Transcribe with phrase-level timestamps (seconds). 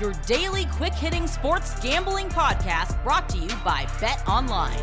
[0.00, 4.74] your daily quick hitting sports gambling podcast brought to you by BetOnline.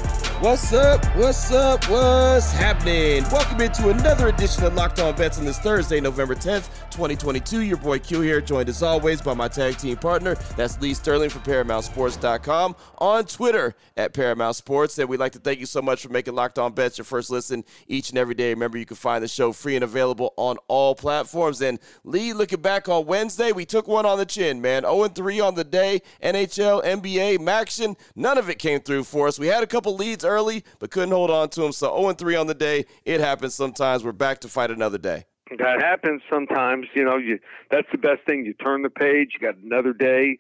[0.42, 1.04] What's up?
[1.16, 1.84] What's up?
[1.90, 3.24] What's happening?
[3.32, 7.62] Welcome into another edition of Locked On Bets on this Thursday, November 10th, 2022.
[7.62, 10.36] Your boy Q here, joined as always by my tag team partner.
[10.56, 14.98] That's Lee Sterling from ParamountSports.com on Twitter at Paramount Sports.
[14.98, 17.30] And we'd like to thank you so much for making Locked On Bets your first
[17.30, 18.50] listen each and every day.
[18.50, 21.62] Remember, you can find the show free and available on all platforms.
[21.62, 24.84] And Lee, looking back on Wednesday, we took one on the chin, man.
[24.84, 26.02] 0 3 on the day.
[26.24, 29.40] NHL, NBA, Maction, none of it came through for us.
[29.40, 31.72] We had a couple leads early, but couldn't hold on to them.
[31.72, 32.86] So 0 3 on the day.
[33.06, 34.04] It happens sometimes.
[34.04, 35.26] We're back to fight another day.
[35.58, 36.88] That happens sometimes.
[36.94, 38.46] You know, you that's the best thing.
[38.46, 39.32] You turn the page.
[39.34, 40.40] You got another day.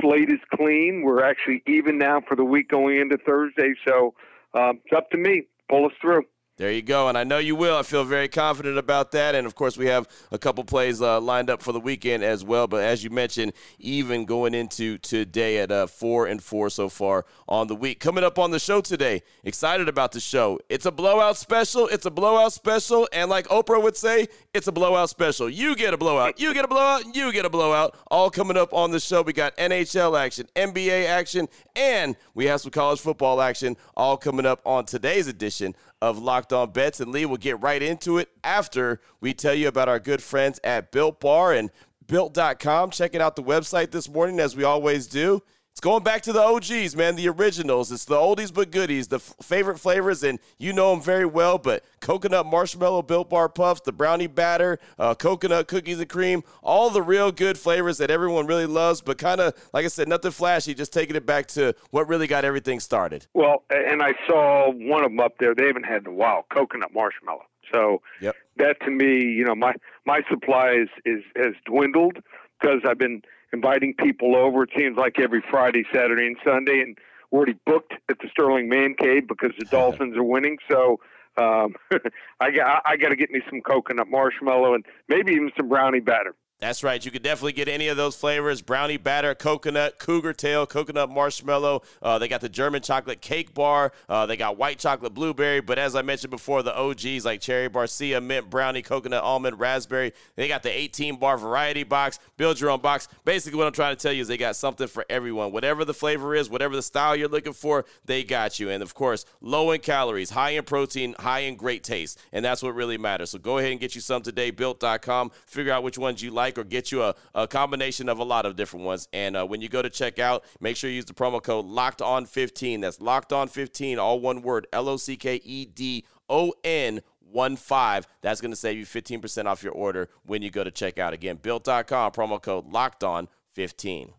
[0.00, 1.02] Slate is clean.
[1.04, 3.74] We're actually even now for the week going into Thursday.
[3.86, 4.14] So
[4.54, 5.42] um, it's up to me.
[5.68, 6.24] Pull us through.
[6.62, 7.76] There you go, and I know you will.
[7.76, 9.34] I feel very confident about that.
[9.34, 12.44] And of course, we have a couple plays uh, lined up for the weekend as
[12.44, 12.68] well.
[12.68, 17.26] But as you mentioned, even going into today at uh, four and four so far
[17.48, 17.98] on the week.
[17.98, 20.60] Coming up on the show today, excited about the show.
[20.68, 21.88] It's a blowout special.
[21.88, 25.50] It's a blowout special, and like Oprah would say, it's a blowout special.
[25.50, 26.38] You get a blowout.
[26.38, 27.12] You get a blowout.
[27.12, 27.96] You get a blowout.
[28.08, 29.22] All coming up on the show.
[29.22, 33.76] We got NHL action, NBA action, and we have some college football action.
[33.96, 37.00] All coming up on today's edition of Locked On Bets.
[37.00, 40.60] And Lee will get right into it after we tell you about our good friends
[40.62, 41.70] at Built Bar and
[42.06, 42.90] Built.com.
[42.90, 45.42] Checking out the website this morning, as we always do.
[45.72, 47.90] It's going back to the OGs, man, the originals.
[47.90, 51.56] It's the oldies but goodies, the f- favorite flavors, and you know them very well.
[51.56, 56.90] But coconut marshmallow, built bar puffs, the brownie batter, uh, coconut cookies and cream, all
[56.90, 59.00] the real good flavors that everyone really loves.
[59.00, 62.26] But kind of, like I said, nothing flashy, just taking it back to what really
[62.26, 63.26] got everything started.
[63.32, 65.54] Well, and I saw one of them up there.
[65.54, 66.44] They haven't had in a while.
[66.54, 67.46] Coconut marshmallow.
[67.72, 68.36] So Yep.
[68.58, 69.72] that to me, you know, my
[70.04, 72.18] my supply is, is has dwindled
[72.60, 73.22] because I've been
[73.52, 74.64] inviting people over.
[74.64, 76.96] It seems like every Friday, Saturday, and Sunday, and
[77.30, 80.58] we're already booked at the Sterling Man Cave because the Dolphins are winning.
[80.70, 81.00] So
[81.36, 81.74] um,
[82.40, 86.00] I got I got to get me some coconut marshmallow and maybe even some brownie
[86.00, 86.34] batter.
[86.62, 87.04] That's right.
[87.04, 91.82] You could definitely get any of those flavors brownie batter, coconut, cougar tail, coconut marshmallow.
[92.00, 93.90] Uh, they got the German chocolate cake bar.
[94.08, 95.60] Uh, they got white chocolate blueberry.
[95.60, 100.12] But as I mentioned before, the OGs like cherry barcia, mint brownie, coconut almond, raspberry.
[100.36, 103.08] They got the 18 bar variety box, build your own box.
[103.24, 105.50] Basically, what I'm trying to tell you is they got something for everyone.
[105.50, 108.70] Whatever the flavor is, whatever the style you're looking for, they got you.
[108.70, 112.20] And of course, low in calories, high in protein, high in great taste.
[112.32, 113.30] And that's what really matters.
[113.30, 115.32] So go ahead and get you some today, built.com.
[115.46, 118.46] Figure out which ones you like or get you a, a combination of a lot
[118.46, 119.08] of different ones.
[119.12, 121.66] And uh, when you go to check out, make sure you use the promo code
[121.66, 122.80] locked on 15.
[122.80, 127.00] That's locked on 15, all one word L O C K E D O N.
[127.20, 128.06] One five.
[128.20, 131.12] That's going to save you 15% off your order when you go to checkout.
[131.12, 134.12] Again, built.com, promo code locked on 15.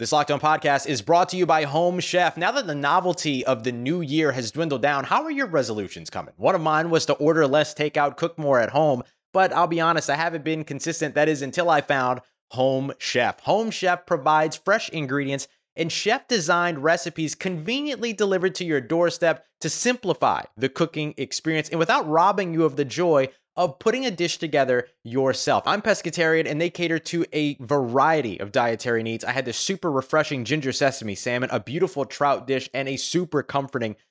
[0.00, 2.38] This Locked On podcast is brought to you by Home Chef.
[2.38, 6.08] Now that the novelty of the new year has dwindled down, how are your resolutions
[6.08, 6.32] coming?
[6.38, 9.02] One of mine was to order less takeout, cook more at home.
[9.32, 11.14] But I'll be honest, I haven't been consistent.
[11.14, 12.20] That is until I found
[12.50, 13.40] Home Chef.
[13.40, 15.46] Home Chef provides fresh ingredients
[15.76, 21.78] and chef designed recipes conveniently delivered to your doorstep to simplify the cooking experience and
[21.78, 25.62] without robbing you of the joy of putting a dish together yourself.
[25.66, 29.24] I'm pescatarian and they cater to a variety of dietary needs.
[29.24, 33.42] I had this super refreshing ginger sesame salmon, a beautiful trout dish, and a super
[33.42, 33.96] comforting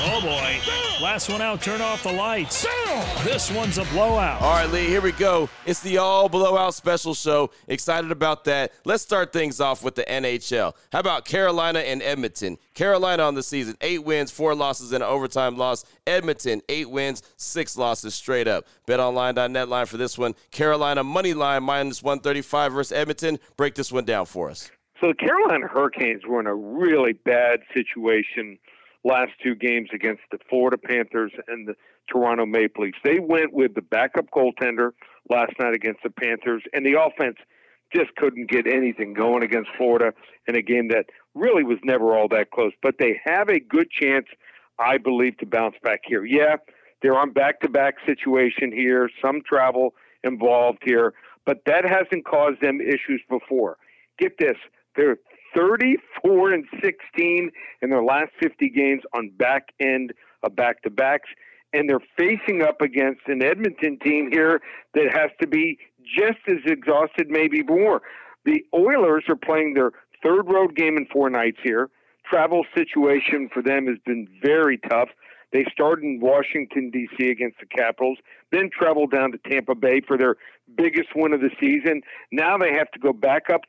[0.00, 0.58] Oh boy.
[1.02, 2.66] Last one out, turn off the lights.
[3.22, 4.40] This one's a blowout.
[4.42, 5.48] All right, Lee, here we go.
[5.64, 7.50] It's the all blowout special show.
[7.68, 8.72] Excited about that.
[8.84, 10.74] Let's start things off with the NHL.
[10.92, 12.58] How about Carolina and Edmonton?
[12.74, 15.84] Carolina on the season, eight wins, four losses, and an overtime loss.
[16.06, 18.64] Edmonton, eight wins, six losses straight up.
[18.86, 20.34] BetOnline.net line for this one.
[20.50, 23.38] Carolina money line minus 135 versus Edmonton.
[23.56, 24.70] Break this one down for us.
[25.00, 28.58] So the Carolina Hurricanes were in a really bad situation
[29.04, 31.74] last two games against the Florida Panthers and the
[32.10, 32.98] Toronto Maple Leafs.
[33.04, 34.90] They went with the backup goaltender
[35.30, 37.36] last night against the Panthers, and the offense
[37.94, 40.12] just couldn't get anything going against Florida
[40.46, 42.72] in a game that really was never all that close.
[42.82, 44.26] But they have a good chance,
[44.78, 46.24] I believe, to bounce back here.
[46.24, 46.56] Yeah,
[47.00, 51.14] they're on back to back situation here, some travel involved here,
[51.46, 53.78] but that hasn't caused them issues before.
[54.18, 54.56] Get this
[54.98, 55.16] they're
[55.56, 57.50] 34 and 16
[57.82, 60.12] in their last 50 games on back end
[60.42, 61.28] of back to backs.
[61.72, 64.60] And they're facing up against an Edmonton team here
[64.94, 68.00] that has to be just as exhausted, maybe more.
[68.44, 69.92] The Oilers are playing their
[70.22, 71.90] third road game in four nights here.
[72.24, 75.08] Travel situation for them has been very tough.
[75.52, 77.30] They started in Washington, D.C.
[77.30, 78.18] against the Capitals,
[78.52, 80.36] then traveled down to Tampa Bay for their
[80.76, 82.02] biggest win of the season.
[82.32, 83.62] Now they have to go back up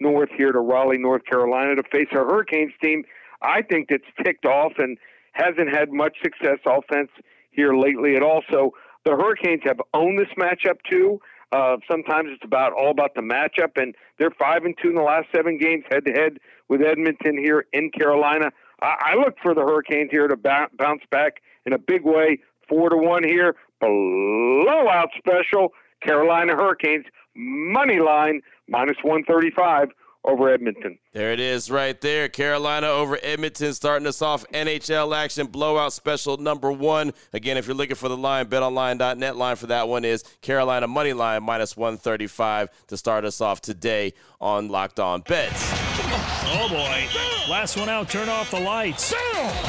[0.00, 3.04] north here to Raleigh, North Carolina to face a Hurricanes team
[3.42, 4.98] I think that's ticked off and
[5.32, 7.10] hasn't had much success offense
[7.50, 8.42] here lately at all.
[8.50, 8.72] So
[9.04, 11.20] the Hurricanes have owned this matchup too.
[11.52, 15.02] Uh, sometimes it's about all about the matchup, and they're five and two in the
[15.02, 16.38] last seven games head to head
[16.68, 18.50] with Edmonton here in Carolina.
[18.82, 22.40] I, I look for the Hurricanes here to ba- bounce back in a big way.
[22.68, 25.72] Four to one here, blowout special.
[26.04, 27.04] Carolina Hurricanes
[27.36, 29.90] money line minus 135
[30.26, 30.98] over Edmonton.
[31.12, 32.28] There it is right there.
[32.28, 37.12] Carolina over Edmonton starting us off NHL action blowout special number one.
[37.32, 41.12] Again, if you're looking for the line, betonline.net line for that one is Carolina money
[41.12, 46.35] line minus 135 to start us off today on Locked On Bets.
[46.48, 47.06] Oh boy.
[47.50, 49.14] Last one out, turn off the lights.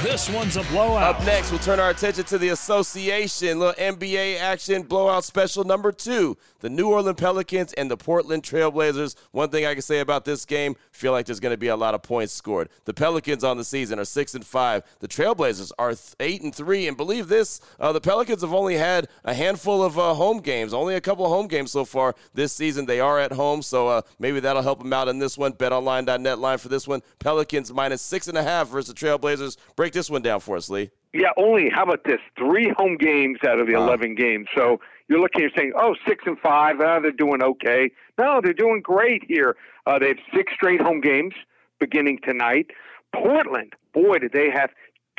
[0.01, 1.15] This one's a blowout.
[1.15, 3.59] Up next, we'll turn our attention to the association.
[3.59, 6.37] Little NBA action blowout special number two.
[6.59, 9.15] The New Orleans Pelicans and the Portland Trailblazers.
[9.31, 11.75] One thing I can say about this game, feel like there's going to be a
[11.75, 12.69] lot of points scored.
[12.85, 14.83] The Pelicans on the season are six and five.
[14.99, 16.87] The Trailblazers are eight and three.
[16.87, 20.73] And believe this, uh, the Pelicans have only had a handful of uh, home games,
[20.73, 22.87] only a couple of home games so far this season.
[22.87, 25.53] They are at home, so uh, maybe that'll help them out in this one.
[25.53, 27.01] BetOnline.net line for this one.
[27.19, 29.57] Pelicans minus six and a half versus the Trailblazers.
[29.75, 30.91] Break this one down for us, Lee.
[31.13, 32.19] Yeah, only how about this?
[32.37, 33.85] Three home games out of the Wow.
[33.85, 34.47] eleven games.
[34.55, 37.91] So you're looking, you're saying, oh, six and five, uh, they're doing okay.
[38.17, 39.55] No, they're doing great here.
[39.85, 41.33] Uh, they have six straight home games
[41.79, 42.67] beginning tonight.
[43.15, 44.69] Portland, boy, did they have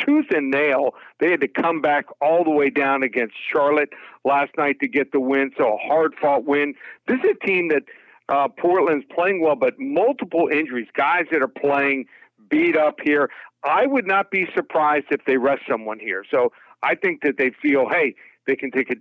[0.04, 0.94] tooth and nail.
[1.20, 3.88] They had to come back all the way down against Charlotte
[4.24, 5.50] last night to get the win.
[5.56, 6.74] So a hard fought win.
[7.08, 7.82] This is a team that
[8.28, 12.06] uh, Portland's playing well, but multiple injuries, guys that are playing
[12.48, 13.30] beat up here.
[13.64, 16.24] I would not be surprised if they rest someone here.
[16.30, 16.52] So
[16.82, 18.14] I think that they feel, hey,
[18.46, 18.94] they can take a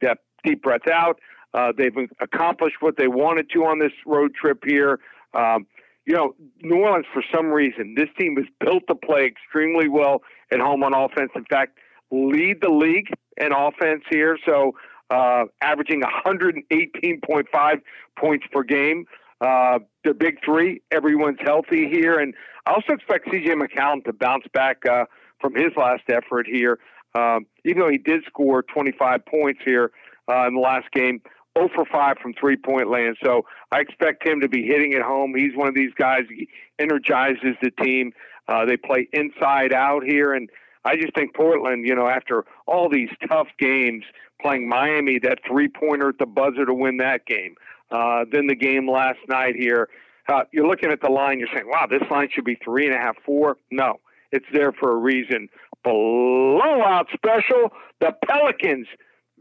[0.43, 1.19] deep, breath out.
[1.53, 4.99] Uh, they've accomplished what they wanted to on this road trip here.
[5.33, 5.67] Um,
[6.05, 10.21] you know, New Orleans, for some reason, this team is built to play extremely well
[10.51, 11.31] at home on offense.
[11.35, 11.77] In fact,
[12.11, 14.37] lead the league in offense here.
[14.45, 14.73] So,
[15.09, 17.81] uh, averaging 118.5
[18.17, 19.05] points per game.
[19.39, 22.19] Uh, the big three, everyone's healthy here.
[22.19, 22.33] And
[22.65, 25.05] I also expect CJ McCallum to bounce back uh,
[25.39, 26.79] from his last effort here.
[27.15, 29.91] Um, even though he did score 25 points here
[30.29, 31.21] uh, in the last game,
[31.57, 33.17] 0 for 5 from three point land.
[33.23, 35.33] So I expect him to be hitting it home.
[35.35, 36.47] He's one of these guys, he
[36.79, 38.11] energizes the team.
[38.47, 40.33] Uh, they play inside out here.
[40.33, 40.49] And
[40.85, 44.03] I just think Portland, you know, after all these tough games,
[44.41, 47.55] playing Miami, that three pointer at the buzzer to win that game.
[47.91, 49.89] Uh, then the game last night here.
[50.27, 52.93] Uh, you're looking at the line, you're saying, wow, this line should be three and
[52.93, 53.57] a half, four.
[53.71, 53.99] No,
[54.31, 55.47] it's there for a reason.
[55.83, 57.71] Blowout special.
[58.01, 58.87] The Pelicans,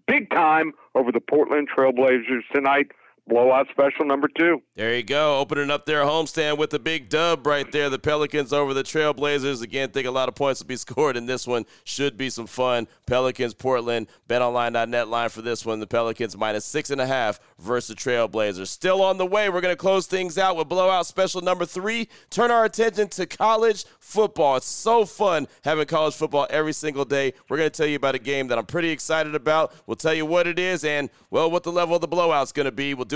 [0.07, 2.93] big time over the Portland Trailblazers tonight.
[3.29, 4.63] Blowout special number two.
[4.77, 5.41] There you go.
[5.41, 7.91] Opening up their homestand with a big dub right there.
[7.91, 9.63] The Pelicans over the Trailblazers.
[9.63, 11.67] Again, think a lot of points will be scored in this one.
[11.83, 12.87] Should be some fun.
[13.05, 14.07] Pelicans, Portland.
[14.29, 15.81] BetOnline.net line for this one.
[15.81, 18.69] The Pelicans minus six and a half versus the Trailblazers.
[18.69, 19.49] Still on the way.
[19.49, 22.09] We're going to close things out with blowout special number three.
[22.31, 24.55] Turn our attention to college football.
[24.57, 27.33] It's so fun having college football every single day.
[27.49, 29.75] We're going to tell you about a game that I'm pretty excited about.
[29.87, 32.67] We'll tell you what it is and, well, what the level of the blowout's going
[32.67, 32.95] to be.
[32.95, 33.16] We'll do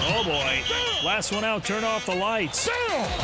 [0.00, 0.62] Oh boy.
[1.04, 2.68] Last one out, turn off the lights.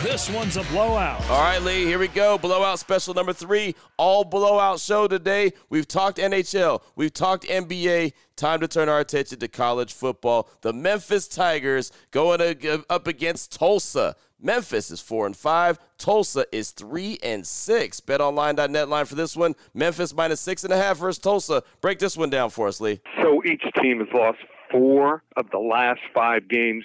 [0.02, 1.20] This one's a blowout.
[1.28, 2.38] All right, Lee, here we go.
[2.38, 3.74] Blowout special number three.
[3.96, 5.52] All blowout show today.
[5.70, 8.12] We've talked NHL, we've talked NBA.
[8.36, 10.48] Time to turn our attention to college football.
[10.62, 12.40] The Memphis Tigers going
[12.90, 14.16] up against Tulsa.
[14.40, 15.78] Memphis is four and five.
[15.98, 18.00] Tulsa is three and six.
[18.00, 19.54] BetOnline.net line for this one.
[19.72, 21.62] Memphis minus six and a half versus Tulsa.
[21.80, 23.00] Break this one down for us, Lee.
[23.22, 24.38] So each team has lost
[24.70, 26.84] four of the last five games.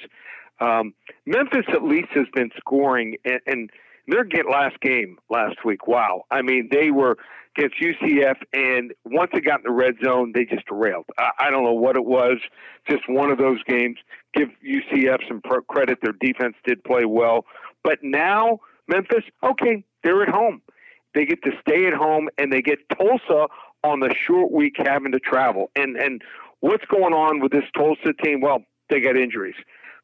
[0.60, 0.94] Um,
[1.26, 3.70] Memphis at least has been scoring, and, and
[4.08, 5.88] their get last game last week.
[5.88, 7.18] Wow, I mean they were
[7.58, 11.06] against UCF, and once it got in the red zone, they just derailed.
[11.18, 12.38] I, I don't know what it was,
[12.90, 13.98] just one of those games.
[14.34, 17.46] Give UCF some pro- credit; their defense did play well,
[17.84, 20.62] but now Memphis, okay, they're at home.
[21.14, 23.48] They get to stay at home, and they get Tulsa
[23.84, 25.72] on the short week having to travel.
[25.76, 26.22] And and
[26.62, 28.42] what's going on with this Tulsa team?
[28.42, 29.56] Well, they got injuries.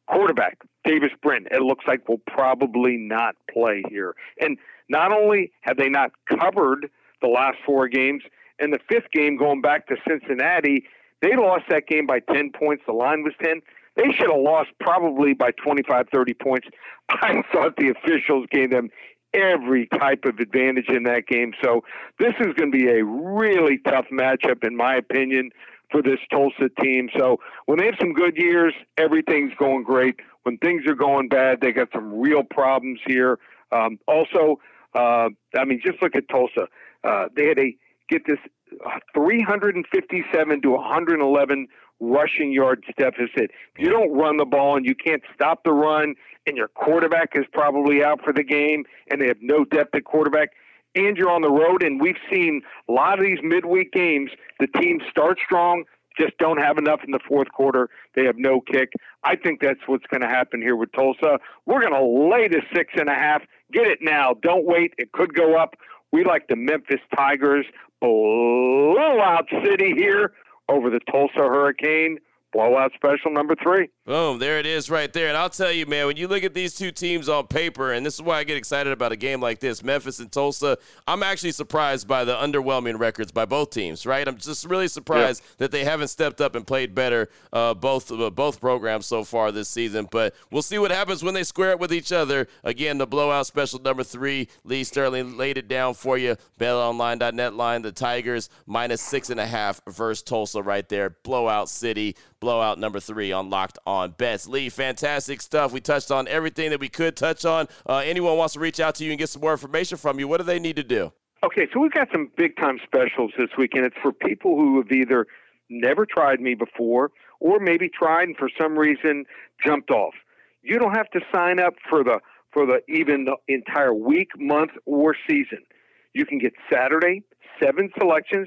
[0.08, 4.14] Quarterback Davis Brin, it looks like will probably not play here.
[4.40, 4.56] And
[4.88, 6.88] not only have they not covered
[7.20, 8.22] the last four games,
[8.58, 10.84] in the fifth game going back to Cincinnati,
[11.22, 12.84] they lost that game by 10 points.
[12.86, 13.60] The line was 10.
[13.96, 16.68] They should have lost probably by 25, 30 points.
[17.08, 18.90] I thought the officials gave them
[19.34, 21.52] every type of advantage in that game.
[21.62, 21.82] So
[22.18, 25.50] this is going to be a really tough matchup, in my opinion,
[25.90, 27.08] for this Tulsa team.
[27.16, 30.16] So when they have some good years, everything's going great.
[30.42, 33.38] When things are going bad, they got some real problems here.
[33.72, 34.60] Um, also,
[34.94, 36.68] uh, I mean, just look at Tulsa.
[37.04, 37.76] Uh, they had a
[38.08, 38.38] get this
[38.84, 43.50] uh, 357 to 111 rushing yards deficit.
[43.74, 46.14] If you don't run the ball and you can't stop the run,
[46.46, 50.04] and your quarterback is probably out for the game, and they have no depth at
[50.04, 50.50] quarterback,
[50.96, 54.66] and you're on the road, and we've seen a lot of these midweek games, the
[54.80, 55.84] teams start strong,
[56.18, 57.90] just don't have enough in the fourth quarter.
[58.14, 58.92] They have no kick.
[59.24, 61.38] I think that's what's going to happen here with Tulsa.
[61.66, 63.42] We're going to lay the six and a half.
[63.72, 64.34] Get it now.
[64.42, 64.94] Don't wait.
[64.96, 65.74] It could go up.
[66.12, 67.66] We like the Memphis Tigers
[68.00, 70.32] blowout city here
[70.68, 72.18] over the Tulsa Hurricane
[72.52, 73.88] blowout special number three.
[74.04, 75.28] Boom, there it is right there.
[75.28, 78.06] And I'll tell you, man, when you look at these two teams on paper, and
[78.06, 81.22] this is why I get excited about a game like this, Memphis and Tulsa, I'm
[81.22, 84.26] actually surprised by the underwhelming records by both teams, right?
[84.26, 85.54] I'm just really surprised yeah.
[85.58, 89.52] that they haven't stepped up and played better uh, both uh, both programs so far
[89.52, 90.08] this season.
[90.10, 92.48] But we'll see what happens when they square it with each other.
[92.64, 96.36] Again, the blowout special number three, Lee Sterling laid it down for you.
[96.58, 101.16] BetOnline.net line, the Tigers minus six and a half versus Tulsa right there.
[101.22, 104.46] Blowout city blowout number three on Locked On Bets.
[104.46, 105.72] Lee, fantastic stuff.
[105.72, 107.66] We touched on everything that we could touch on.
[107.84, 110.28] Uh, anyone wants to reach out to you and get some more information from you,
[110.28, 111.12] what do they need to do?
[111.44, 113.84] Okay, so we've got some big time specials this weekend.
[113.84, 115.26] It's for people who have either
[115.68, 117.10] never tried me before
[117.40, 119.24] or maybe tried and for some reason
[119.66, 120.14] jumped off.
[120.62, 122.20] You don't have to sign up for the
[122.52, 125.64] for the even the entire week, month, or season.
[126.12, 127.24] You can get Saturday,
[127.60, 128.46] seven selections,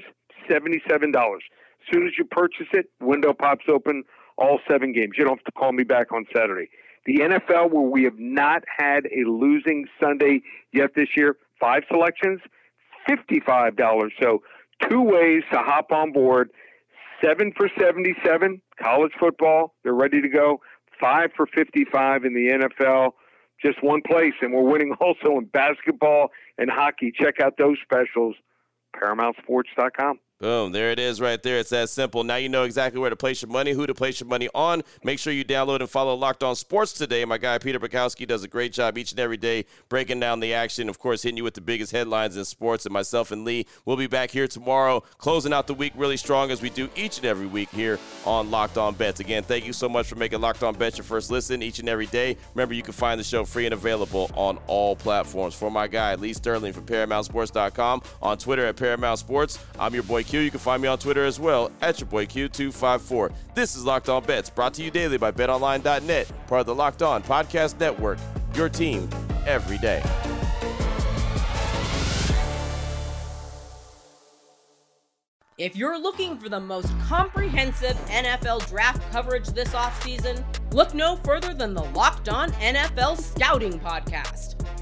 [0.50, 1.12] $77.
[1.80, 4.04] As soon as you purchase it, window pops open,
[4.36, 5.12] all seven games.
[5.16, 6.68] You don't have to call me back on Saturday.
[7.06, 12.40] The NFL, where we have not had a losing Sunday yet this year, five selections,
[13.08, 14.10] $55.
[14.20, 14.42] So
[14.88, 16.50] two ways to hop on board.
[17.24, 20.60] Seven for 77, college football, they're ready to go.
[20.98, 23.12] Five for 55 in the NFL,
[23.62, 24.34] just one place.
[24.40, 27.12] And we're winning also in basketball and hockey.
[27.14, 28.36] Check out those specials,
[28.96, 30.18] ParamountSports.com.
[30.40, 31.58] Boom, there it is right there.
[31.58, 32.24] It's that simple.
[32.24, 34.82] Now you know exactly where to place your money, who to place your money on.
[35.04, 37.26] Make sure you download and follow Locked On Sports today.
[37.26, 40.54] My guy Peter Bukowski does a great job each and every day breaking down the
[40.54, 40.88] action.
[40.88, 42.86] Of course, hitting you with the biggest headlines in sports.
[42.86, 46.50] And myself and Lee will be back here tomorrow, closing out the week really strong
[46.50, 49.20] as we do each and every week here on Locked On Bets.
[49.20, 51.88] Again, thank you so much for making Locked On Bets your first listen each and
[51.90, 52.38] every day.
[52.54, 55.54] Remember, you can find the show free and available on all platforms.
[55.54, 59.58] For my guy Lee Sterling from ParamountSports.com on Twitter at Paramount Sports.
[59.78, 60.38] I'm your boy Q.
[60.38, 63.32] You can find me on Twitter as well at your boy Q254.
[63.54, 67.02] This is Locked On Bets, brought to you daily by BetOnline.net, part of the Locked
[67.02, 68.18] On Podcast Network.
[68.54, 69.08] Your team
[69.44, 70.02] every day.
[75.58, 81.52] If you're looking for the most comprehensive NFL draft coverage this offseason, look no further
[81.52, 84.54] than the Locked On NFL Scouting Podcast.